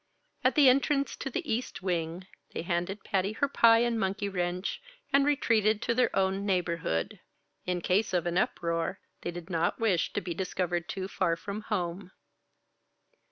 [0.43, 4.81] At the entrance to the East Wing, they handed Patty her pie and monkey wrench,
[5.13, 7.19] and retreated to their own neighborhood.
[7.67, 11.61] In case of an uproar, they did not wish to be discovered too far from
[11.69, 12.09] home.